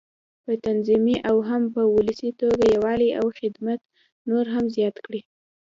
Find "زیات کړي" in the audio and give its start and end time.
4.75-5.21